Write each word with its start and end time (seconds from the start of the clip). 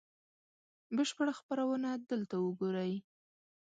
بشپړه 0.95 1.33
خپرونه 1.39 1.89
دلته 2.09 2.35
وګورئ 2.45 2.93